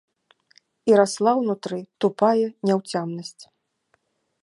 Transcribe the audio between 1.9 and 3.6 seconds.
тупая няўцямнасць.